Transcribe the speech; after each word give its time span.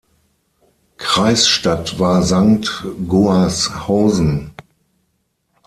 Kreisstadt 0.97 1.99
war 1.99 2.23
Sankt 2.23 2.87
Goarshausen. 3.07 4.55